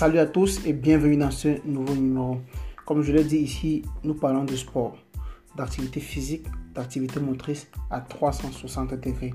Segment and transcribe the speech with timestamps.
[0.00, 2.38] Salut à tous et bienvenue dans ce nouveau numéro.
[2.86, 4.96] Comme je l'ai dit ici, nous parlons de sport,
[5.58, 9.34] d'activité physique, d'activité motrice à 360 degrés.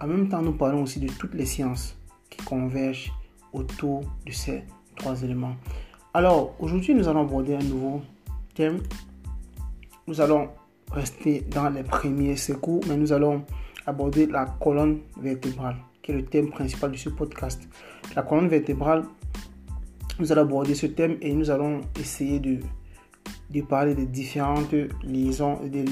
[0.00, 1.94] En même temps, nous parlons aussi de toutes les sciences
[2.30, 3.12] qui convergent
[3.52, 4.64] autour de ces
[4.96, 5.56] trois éléments.
[6.14, 8.00] Alors, aujourd'hui, nous allons aborder un nouveau
[8.54, 8.78] thème.
[10.06, 10.48] Nous allons
[10.90, 13.44] rester dans les premiers secours, mais nous allons
[13.84, 17.68] aborder la colonne vertébrale, qui est le thème principal de ce podcast.
[18.16, 19.04] La colonne vertébrale,
[20.18, 22.58] nous allons aborder ce thème et nous allons essayer de,
[23.50, 25.84] de parler des différentes lésions, des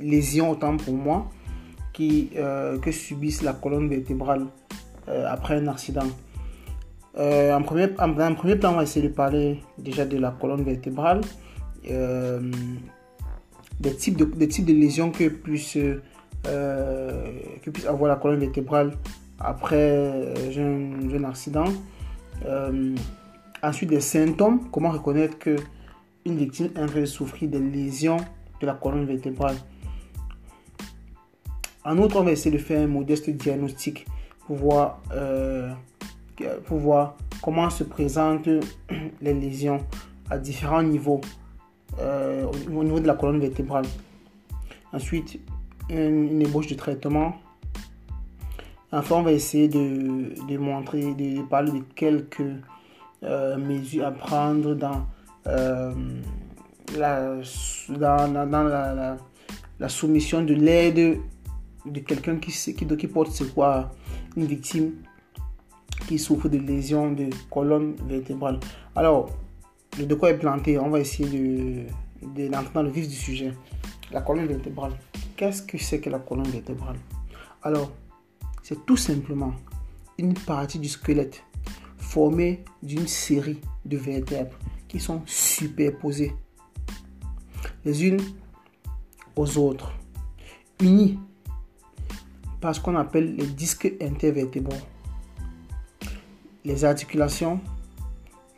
[0.00, 1.30] lésions autant pour moi,
[1.92, 4.46] qui, euh, que subissent la colonne vertébrale
[5.08, 6.06] euh, après un accident.
[7.18, 10.30] Euh, en, premier, en, un premier plan, on va essayer de parler déjà de la
[10.30, 11.20] colonne vertébrale,
[11.82, 12.38] des,
[13.96, 15.78] types de, des types de lésions que puisse,
[16.44, 18.92] que puisse avoir la colonne vertébrale
[19.38, 21.64] après un, un accident.
[23.62, 25.56] Ensuite, des symptômes, comment reconnaître que
[26.24, 28.18] une victime est en souffrir des lésions
[28.60, 29.56] de la colonne vertébrale?
[31.84, 34.06] En outre, on va essayer de faire un modeste diagnostic
[34.46, 35.72] pour voir, euh,
[36.66, 38.48] pour voir comment se présentent
[39.20, 39.78] les lésions
[40.28, 41.20] à différents niveaux
[41.98, 43.86] euh, au niveau de la colonne vertébrale.
[44.92, 45.40] Ensuite,
[45.88, 47.36] une, ébauche de traitement.
[48.92, 52.42] Enfin, on va essayer de, de montrer, de parler de quelques
[53.22, 55.06] euh, mesures à prendre dans,
[56.96, 57.36] la,
[57.88, 59.16] dans,
[59.78, 61.18] la, soumission de l'aide
[61.86, 63.90] de quelqu'un qui, qui, qui porte c'est quoi
[64.36, 64.92] une victime
[66.06, 68.58] qui souffre de lésions de colonne vertébrale.
[68.96, 69.30] Alors,
[69.98, 73.52] le de quoi est planté, on va essayer de, de dans le vif du sujet.
[74.12, 74.92] La colonne vertébrale.
[75.36, 76.96] Qu'est-ce que c'est que la colonne vertébrale?
[77.62, 77.92] Alors,
[78.62, 79.52] c'est tout simplement
[80.18, 81.42] une partie du squelette
[82.10, 86.32] formée d'une série de vertèbres qui sont superposées
[87.84, 88.20] les unes
[89.36, 89.92] aux autres,
[90.80, 91.20] unies
[92.60, 94.82] par ce qu'on appelle les disques intervertébraux,
[96.64, 97.60] les articulations,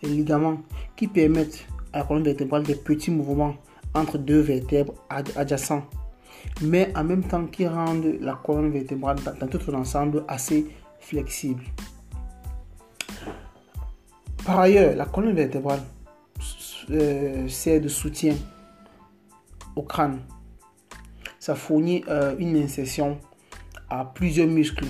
[0.02, 0.62] les ligaments
[0.96, 3.56] qui permettent à la colonne vertébrale des petits mouvements
[3.92, 5.84] entre deux vertèbres adjacents,
[6.62, 10.69] mais en même temps qui rendent la colonne vertébrale dans tout son ensemble assez
[11.00, 11.62] flexible.
[14.44, 15.82] Par ailleurs, la colonne vertébrale
[16.91, 18.34] euh, sert de soutien
[19.76, 20.20] au crâne.
[21.38, 23.19] Ça fournit euh, une insertion
[23.88, 24.86] à plusieurs muscles.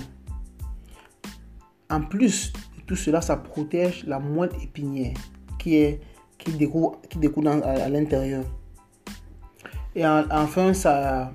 [1.89, 5.13] En plus de tout cela, ça protège la moelle épinière
[5.59, 6.01] qui, est,
[6.39, 8.43] qui découle, qui découle à, l'intérieur.
[9.95, 11.31] Et enfin, ça,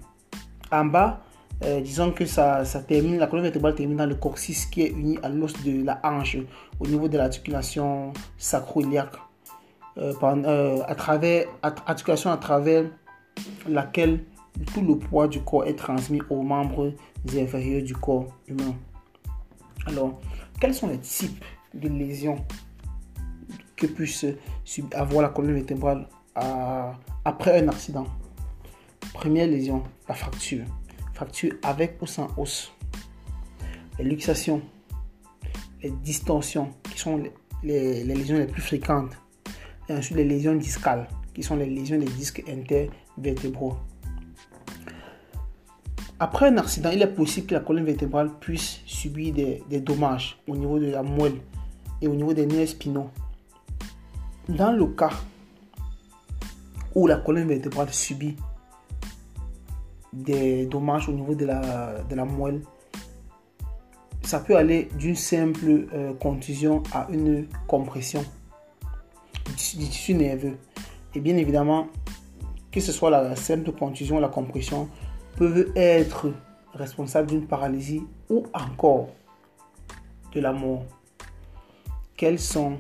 [0.73, 1.23] en bas,
[1.65, 4.91] euh, disons que ça, ça, termine, la colonne vertébrale termine dans le coccyx qui est
[4.91, 6.37] uni à l'os de la hanche
[6.79, 9.17] au niveau de l'articulation sacro-iliaque.
[9.97, 12.85] Euh, euh, à travers, articulation à travers
[13.69, 14.25] laquelle
[14.73, 16.93] tout le poids du corps est transmis aux membres
[17.35, 18.77] inférieurs du corps humain.
[19.87, 20.21] Alors,
[20.61, 21.45] quels sont les types
[21.75, 22.37] de lésions
[23.75, 24.27] que puisse
[24.93, 26.07] avoir la colonne vertébrale
[27.25, 28.07] après un accident?
[29.13, 30.65] Première lésion, la fracture.
[31.19, 32.73] Fracture avec ou sans os.
[33.99, 34.63] Les luxations,
[35.83, 37.17] les distorsions, qui sont
[37.65, 39.11] les, les lésions les plus fréquentes.
[39.89, 43.75] Et ensuite, les lésions discales, qui sont les lésions des disques intervertébraux.
[46.21, 50.55] Après un accident, il est possible que la colonne vertébrale puisse subir des, dommages au
[50.55, 51.41] niveau de la moelle
[52.01, 53.11] et au niveau des nerfs spinaux.
[54.49, 55.11] Dans le cas
[56.95, 58.37] où la colonne vertébrale subit
[60.13, 62.63] des dommages au niveau de la, de la moelle,
[64.23, 68.25] ça peut aller d'une simple euh, contusion à une compression
[69.47, 70.59] du tissu nerveux.
[71.15, 71.87] Et bien évidemment,
[72.71, 74.89] que ce soit la simple contusion la compression,
[75.37, 76.33] peuvent être
[76.75, 79.09] responsables d'une paralysie ou encore
[80.35, 80.85] de la mort.
[82.17, 82.77] Quels sont?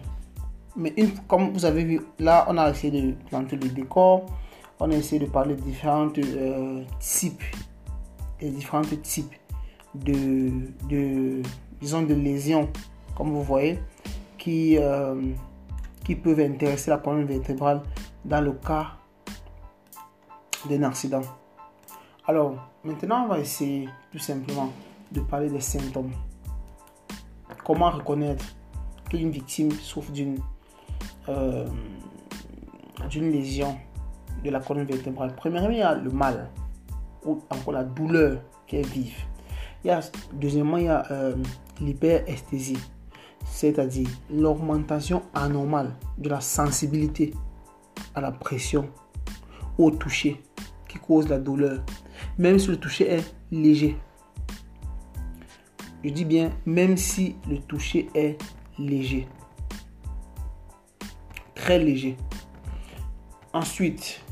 [0.76, 4.26] Mais une, comme vous avez vu, là, on a essayé de planter le décor.
[4.80, 7.42] On a essayé de parler de différents euh, types,
[8.40, 9.34] et différents types
[9.94, 10.50] de,
[10.88, 11.42] de,
[11.80, 12.68] disons, de lésions,
[13.16, 13.80] comme vous voyez,
[14.36, 15.32] qui, euh,
[16.04, 17.82] qui peuvent intéresser la colonne vertébrale
[18.24, 18.92] dans le cas
[20.68, 21.22] d'un accident.
[22.26, 22.54] Alors,
[22.84, 24.70] maintenant, on va essayer tout simplement
[25.10, 26.12] de parler des symptômes.
[27.64, 28.44] Comment reconnaître
[29.10, 30.38] qu'une victime souffre d'une
[31.28, 31.66] euh,
[33.10, 33.76] d'une lésion?
[34.44, 36.50] De la colonne vertébrale Premièrement, il y a le mal
[37.24, 39.16] ou encore la douleur qui est vive.
[39.84, 40.00] Il y a,
[40.32, 41.34] deuxièmement, il y a euh,
[41.80, 42.78] l'hyperesthésie.
[43.44, 47.32] c'est-à-dire l'augmentation anormale de la sensibilité
[48.14, 48.88] à la pression
[49.78, 50.42] au toucher
[50.88, 51.82] qui cause la douleur,
[52.36, 53.96] même si le toucher est léger.
[56.04, 58.38] Je dis bien, même si le toucher est
[58.78, 59.28] léger.
[61.54, 62.16] Très léger.
[63.52, 64.24] Ensuite,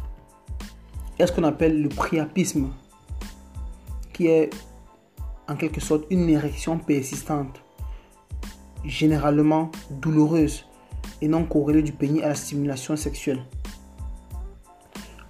[1.17, 2.69] il y a ce qu'on appelle le priapisme,
[4.13, 4.51] qui est
[5.49, 7.63] en quelque sorte une érection persistante,
[8.85, 10.67] généralement douloureuse
[11.23, 13.43] et non corrélée du pénis à la stimulation sexuelle.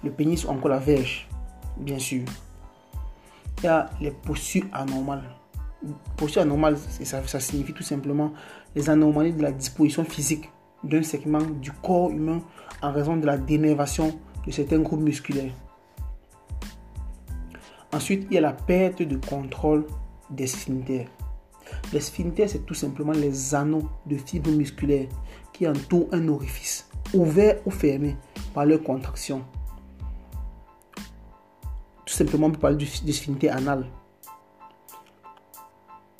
[0.03, 1.29] Le pénis ou encore la verge,
[1.77, 2.23] bien sûr.
[3.59, 5.23] Il y a les postures anormales.
[6.17, 8.33] Posture anormale, ça, ça signifie tout simplement
[8.75, 10.49] les anomalies de la disposition physique
[10.83, 12.41] d'un segment du corps humain
[12.81, 15.53] en raison de la dénervation de certains groupes musculaires.
[17.97, 19.87] Ensuite, il y a la perte de contrôle
[20.29, 21.07] des sphincters.
[21.91, 25.07] Les sphincters, c'est tout simplement les anneaux de fibres musculaires
[25.51, 28.15] qui entourent un orifice, ouvert ou fermé
[28.53, 29.41] par leur contraction.
[32.05, 33.87] Tout simplement, on peut parler du, sphincter anal.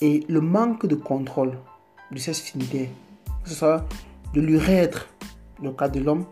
[0.00, 1.60] Et le manque de contrôle
[2.10, 2.88] de ces sphincters,
[3.44, 3.86] que ce soit
[4.34, 5.08] de l'urètre,
[5.62, 6.24] le cas de l'homme,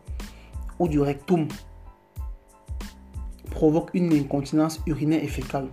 [0.81, 1.47] ou du rectum,
[3.57, 5.69] provoque une incontinence urinaire et fécale.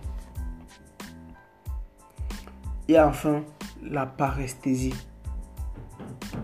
[2.88, 3.44] Et enfin,
[3.82, 4.94] la paresthésie.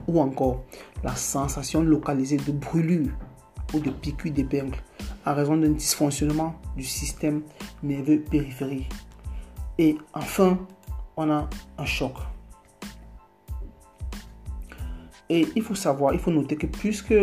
[0.07, 0.65] Ou encore
[1.03, 3.09] la sensation localisée de brûlure
[3.73, 4.77] ou de piqûre d'épingle
[5.25, 7.41] à raison d'un dysfonctionnement du système
[7.83, 8.93] nerveux périphérique.
[9.79, 10.59] Et enfin,
[11.17, 11.49] on a
[11.79, 12.17] un choc.
[15.31, 17.15] Et il faut savoir, il faut noter que puisque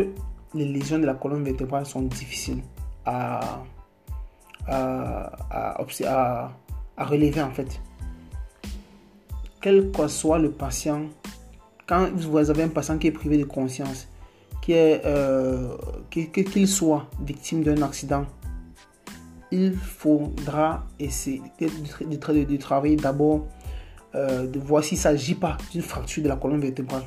[0.55, 2.63] les lésions de la colonne vertébrale sont difficiles
[3.05, 3.61] à,
[4.67, 7.79] à, à, relever en fait,
[9.61, 11.03] quel que soit le patient,
[11.87, 14.07] quand vous avez un patient qui est privé de conscience,
[14.61, 15.77] qui est, euh,
[16.09, 18.25] qu'il soit victime d'un accident,
[19.51, 23.47] il faudra essayer de, de, travailler d'abord,
[24.15, 27.03] euh, de voir s'il ne s'agit pas d'une fracture de la colonne vertébrale.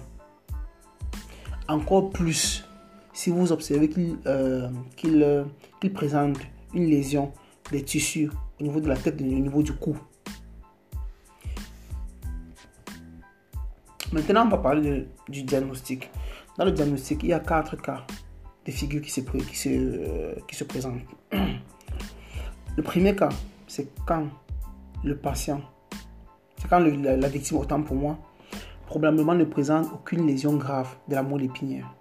[1.69, 2.65] Encore plus,
[3.13, 6.39] si vous observez qu'il euh, qu'il présente
[6.75, 7.33] une lésion
[7.71, 9.97] des tissus au niveau de la tête au niveau du cou.
[14.13, 16.11] Maintenant, on va parler du diagnostic.
[16.59, 18.05] Dans le diagnostic, il y a quatre cas
[18.67, 21.01] de figures qui se, qui se, euh, qui se présentent.
[22.77, 23.29] Le premier cas,
[23.67, 24.27] c'est quand
[25.05, 25.61] le patient,
[26.57, 28.19] c'est quand la, victime, autant pour moi,
[28.87, 31.93] probablement ne présente aucune lésion grave de la moelle épinière.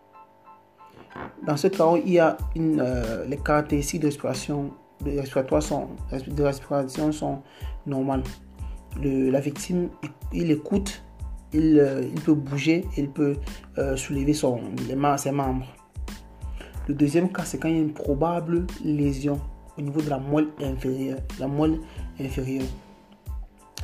[1.46, 4.74] Dans ce cas, il y a une, euh, les caractéristiques de respiration,
[5.06, 5.88] de respiratoire sont,
[6.28, 7.42] de respiration sont
[7.86, 8.24] normales.
[9.02, 9.90] Le, la victime,
[10.34, 11.04] il écoute
[11.56, 13.38] euh, il, peut bouger, il peut
[13.78, 15.66] euh, soulever son, les, ses membres.
[16.88, 19.40] Le deuxième cas, c'est quand il y a une probable lésion
[19.78, 21.20] au niveau de la moelle inférieure.
[21.40, 21.80] La moelle
[22.20, 22.68] inférieure.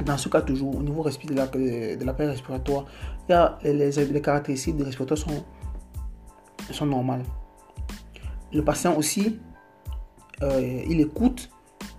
[0.05, 2.85] Dans ce cas, toujours, au niveau de la, respiratoire,
[3.27, 5.43] il y a les, les, caractéristiques de respiratoire sont,
[6.71, 7.23] sont normales.
[8.53, 9.39] Le patient aussi,
[10.43, 11.49] euh, il écoute,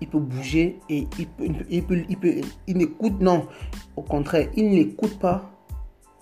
[0.00, 2.34] il peut bouger et il, peut, il, peut, il, peut,
[2.66, 3.46] il n'écoute, non,
[3.96, 5.50] au contraire, il n'écoute pas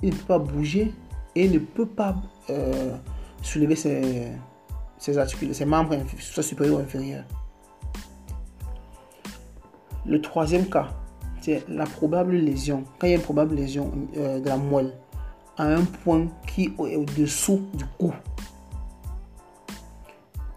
[0.05, 0.93] il ne peut pas bouger
[1.35, 2.15] et ne peut pas
[2.51, 2.95] euh,
[3.43, 4.33] soulever ses,
[4.99, 5.15] ses,
[5.53, 7.25] ses membres, soit supérieurs ou inférieurs.
[10.05, 10.89] Le troisième cas,
[11.41, 12.85] c'est la probable lésion.
[12.99, 14.93] Quand il y a une probable lésion euh, de la moelle
[15.57, 18.13] à un point qui est au-dessous du cou.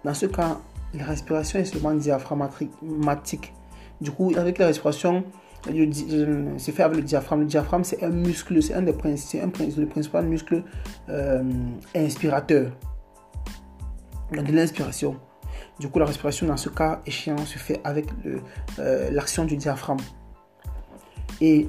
[0.03, 0.59] Dans ce cas,
[0.94, 3.53] la respiration est seulement diaphragmatique.
[4.01, 5.24] Du coup, avec la respiration,
[5.65, 7.41] c'est fait avec le diaphragme.
[7.41, 10.63] Le diaphragme, c'est un muscle, c'est un des un, le principal muscle
[11.10, 11.44] euh,
[11.96, 12.72] inspirateur
[14.32, 15.17] de l'inspiration.
[15.79, 18.08] Du coup, la respiration dans ce cas échéant se fait avec
[18.79, 20.03] euh, l'action du diaphragme.
[21.41, 21.67] Et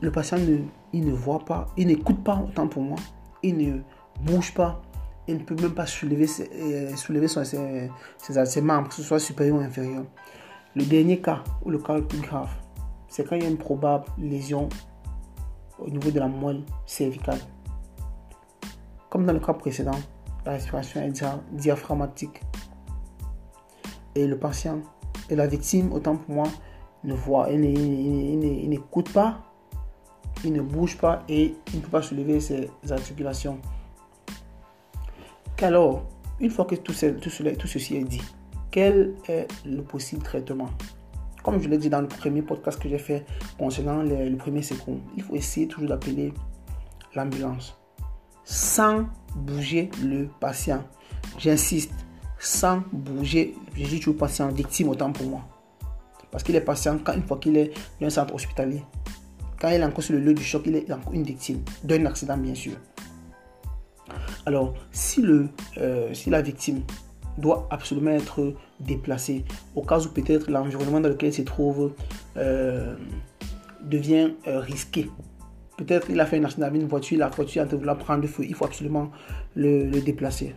[0.00, 0.58] le patient, ne,
[0.92, 2.98] il ne voit pas, il n'écoute pas, autant pour moi,
[3.42, 3.78] il ne
[4.22, 4.82] bouge pas,
[5.26, 7.90] il ne peut même pas soulever, ses, euh, soulever ses,
[8.44, 10.04] ses, membres, que ce soit supérieur ou inférieur.
[10.74, 12.50] Le dernier cas, ou le cas le plus grave,
[13.08, 14.68] c'est quand il y a une probable lésion
[15.78, 17.38] au niveau de la moelle cervicale.
[19.08, 19.98] Comme dans le cas précédent,
[20.44, 22.42] la respiration est diaphragmatique.
[24.14, 24.80] Et le patient
[25.30, 26.48] et la victime, autant pour moi,
[27.04, 29.38] ne voit, il n'écoute pas,
[30.44, 33.58] il ne bouge pas et il ne peut pas soulever ses articulations.
[35.62, 36.06] Alors,
[36.40, 38.20] une fois que tout, tout ceci est dit,
[38.70, 40.68] quel est le possible traitement?
[41.42, 43.24] Comme je l'ai dit dans le premier podcast que j'ai fait
[43.58, 46.32] concernant le premier secours, il faut essayer toujours d'appeler
[47.14, 47.78] l'ambulance.
[48.44, 50.84] sans bouger le patient.
[51.38, 51.92] J'insiste,
[52.38, 55.40] sans bouger, je dis toujours patient, victime autant pour moi.
[56.30, 58.82] Parce qu'il est patient quand une fois qu'il est dans un centre hospitalier.
[59.60, 62.04] Quand il est encore sur le lieu du choc, il est encore une victime d'un
[62.06, 62.72] accident, bien sûr.
[64.46, 65.48] Alors, si, le,
[65.78, 66.82] euh, si la victime
[67.38, 71.94] doit absolument être déplacée, au cas où peut-être l'environnement dans lequel il se trouve
[72.36, 72.94] euh,
[73.82, 75.10] devient euh, risqué,
[75.76, 78.26] peut-être qu'il a fait un accident avec une voiture, la voiture en train de prendre
[78.26, 79.10] feu, il faut absolument
[79.54, 80.54] le, déplacer.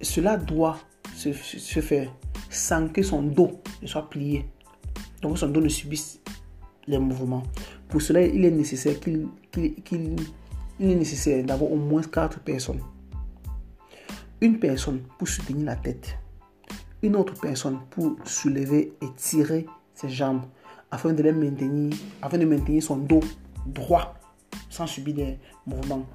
[0.00, 0.76] Cela doit
[1.14, 2.12] se, faire
[2.50, 4.44] sans que son dos ne soit plié,
[5.22, 6.20] donc son dos ne subisse
[6.86, 7.42] les mouvements.
[7.88, 9.28] Pour cela, il est nécessaire qu'il
[10.80, 12.80] il est nécessaire d'avoir au moins quatre personnes.
[14.40, 16.18] Une personne pour soutenir la tête,
[17.02, 20.44] une autre personne pour soulever et tirer ses jambes
[20.90, 23.20] afin de les maintenir, afin de maintenir son dos
[23.66, 24.14] droit
[24.68, 26.06] sans subir des mouvements.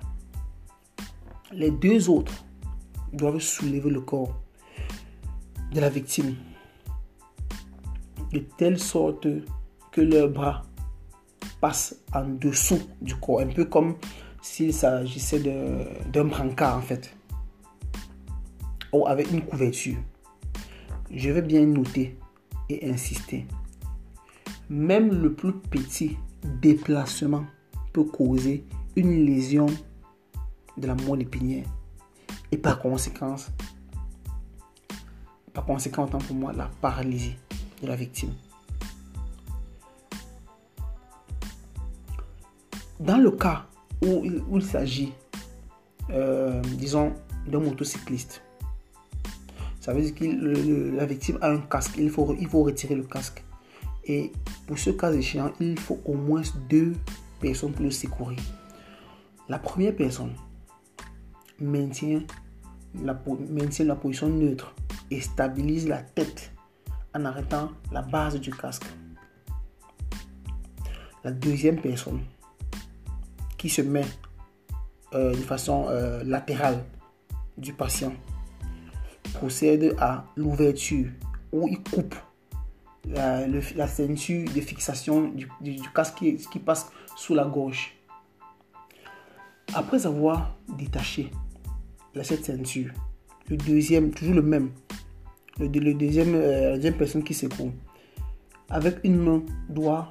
[1.51, 2.45] Les deux autres
[3.13, 4.35] doivent soulever le corps
[5.73, 6.35] de la victime
[8.31, 9.27] de telle sorte
[9.91, 10.63] que leurs bras
[11.61, 13.95] passent en dessous du corps, un peu comme
[14.41, 17.15] s'il s'agissait d'un brancard en fait,
[18.91, 19.97] ou avec une couverture.
[21.11, 22.17] Je vais bien noter
[22.69, 23.45] et insister.
[24.69, 26.17] Même le plus petit
[26.61, 27.45] déplacement
[27.91, 28.65] peut causer
[28.95, 29.65] une lésion
[30.77, 31.65] de la moelle épinière
[32.51, 33.51] et par conséquence,
[35.53, 37.35] par conséquent, autant pour moi, la paralysie
[37.81, 38.33] de la victime.
[42.99, 43.68] Dans le cas
[44.01, 44.23] où,
[44.55, 45.13] il s'agit,
[46.09, 47.13] euh, disons,
[47.47, 48.41] d'un motocycliste.
[49.79, 53.03] Ça veut dire que la victime a un casque, il faut, il faut retirer le
[53.03, 53.43] casque.
[54.05, 54.31] Et
[54.67, 56.93] pour ce cas échéant, il faut au moins deux
[57.39, 58.39] personnes pour le secourir.
[59.47, 60.33] La première personne
[61.59, 62.21] maintient
[63.03, 64.75] la, maintient la position neutre
[65.11, 66.51] et stabilise la tête
[67.15, 68.85] en arrêtant la base du casque.
[71.23, 72.21] La deuxième personne
[73.59, 74.05] qui se met
[75.13, 76.83] euh, de façon euh, latérale
[77.57, 78.13] du patient
[79.33, 81.07] procède à l'ouverture
[81.51, 82.15] où il coupe
[83.07, 85.47] la, la, ceinture de fixation du,
[85.93, 87.95] casque qui, passe sous la gorge.
[89.73, 91.31] Après avoir détaché
[92.21, 92.91] cette ceinture,
[93.49, 94.71] le deuxième, toujours le même,
[95.59, 97.71] le, deuxième, euh, la deuxième personne qui secoue,
[98.69, 100.09] avec une main doit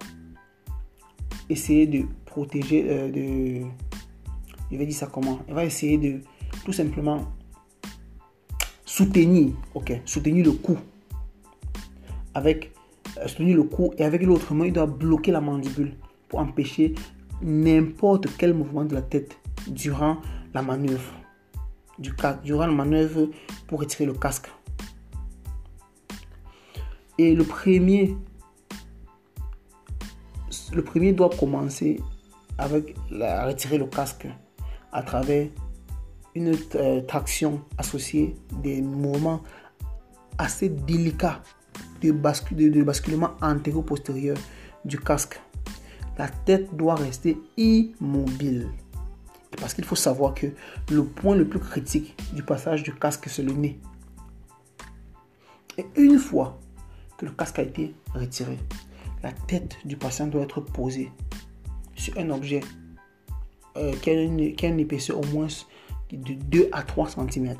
[1.49, 3.67] essayer de protéger, euh, de...
[4.71, 6.21] Je vais dire ça comment Elle va essayer de
[6.65, 7.25] tout simplement
[8.85, 10.77] soutenir, ok, soutenir le cou.
[12.35, 12.73] Avec,
[13.19, 15.95] euh, soutenir le cou et avec l'autre main, il doit bloquer la mandibule
[16.29, 16.95] pour empêcher
[17.43, 19.39] n'importe quel mouvement de la tête
[19.69, 20.19] durant
[20.55, 21.15] la manœuvre.
[21.99, 22.13] Du,
[22.45, 23.29] durant la manœuvre
[23.67, 24.49] pour retirer le casque.
[27.19, 28.17] Et le premier,
[30.73, 32.01] le premier doit commencer
[32.59, 34.27] avec la, retirer le casque
[34.93, 35.49] à travers
[36.35, 39.43] une euh, traction associée des mouvements
[40.39, 41.43] assez délicats
[42.03, 44.37] de, de, basculement antéro-postérieur
[44.85, 45.41] du casque.
[46.17, 48.69] La tête doit rester immobile.
[49.61, 50.47] Parce qu'il faut savoir que
[50.91, 53.81] le point le plus critique du passage du casque, c'est le nez.
[55.77, 56.59] Et une fois
[57.17, 58.59] que le casque a été retiré,
[59.23, 61.13] la tête du patient doit être posée
[61.95, 62.61] sur un objet
[63.77, 65.47] euh, qui, a une, épaisseur au moins
[66.11, 67.55] de 2 à 3 cm.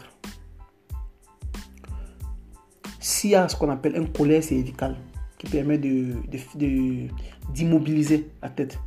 [3.01, 4.97] S'il y a ce qu'on appelle un collet cervical
[5.39, 8.79] qui permet d'immobiliser de, la tête.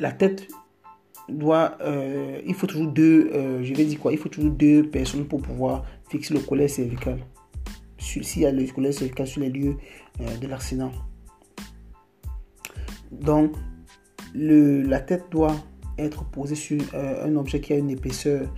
[0.00, 0.48] La tête
[1.28, 4.88] doit, euh, il faut toujours deux, euh, je vais dire quoi, il faut toujours deux
[4.88, 7.18] personnes pour pouvoir fixer le collet cervical.
[8.04, 9.76] S'il y a le collet cervical sur les lieux
[10.40, 10.92] de l'accident.
[13.10, 13.52] Donc,
[14.34, 15.56] le, la tête doit
[15.98, 18.48] être posée sur euh, un objet qui a une épaisseur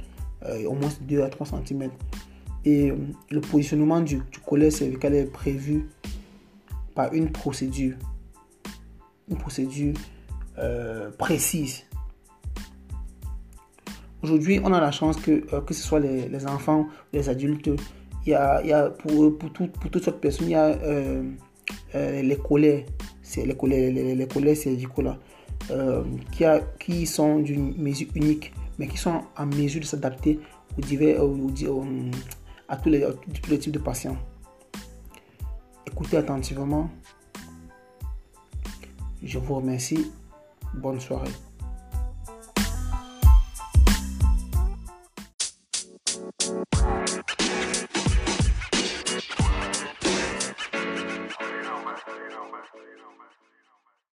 [0.45, 1.91] euh, au moins de 2 à 3 cm.
[2.65, 2.97] Et euh,
[3.31, 5.87] le positionnement du, du cervical est prévu
[6.95, 7.95] par une procédure.
[9.29, 9.95] Une procédure
[11.19, 11.83] précise.
[14.23, 17.69] Aujourd'hui, on a la chance que, que ce soit les, les, enfants, les adultes,
[18.27, 20.55] il y a, y a pour, pour, tout, pour toutes sortes de personnes, il y
[20.55, 22.87] a les collets
[23.27, 24.29] c'est les collègues, les, les
[25.71, 30.39] euh, qui, a, qui sont d'une mesure unique, mais qui sont en mesure de s'adapter
[30.79, 31.21] aux divers,
[32.69, 33.05] à tous les,
[33.43, 34.17] tous les types de patients.
[35.87, 36.89] Écoutez attentivement.
[39.23, 40.13] Je vous remercie
[40.75, 41.31] Bonne soirée.